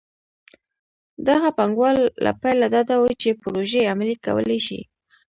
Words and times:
دغه 1.27 1.49
پانګوال 1.57 1.97
له 2.25 2.31
پیله 2.41 2.67
ډاډه 2.73 2.95
وو 3.01 3.11
چې 3.21 3.39
پروژې 3.41 3.89
عملي 3.91 4.15
کولی 4.25 4.59
شي. 4.67 4.79